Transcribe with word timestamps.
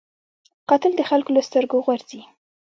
قاتل 0.69 0.91
د 0.97 1.01
خلکو 1.09 1.31
له 1.37 1.41
سترګو 1.47 1.83
غورځي 1.85 2.21